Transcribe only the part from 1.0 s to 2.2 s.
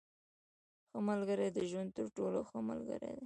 ملګری د ژوند تر